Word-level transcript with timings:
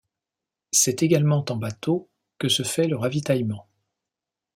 C'est 0.71 1.03
également 1.03 1.45
en 1.49 1.57
bateau 1.57 2.09
que 2.39 2.49
se 2.49 2.63
fait 2.63 2.87
le 2.87 2.97
ravitaillement. 2.97 3.67